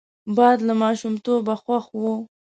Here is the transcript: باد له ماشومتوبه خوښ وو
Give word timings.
باد 0.35 0.57
له 0.67 0.73
ماشومتوبه 0.83 1.53
خوښ 1.63 1.85
وو 2.01 2.15